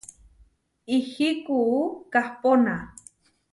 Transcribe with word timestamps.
Ihí 0.95 1.29
kuú 1.45 1.79
kahpóna. 2.13 2.75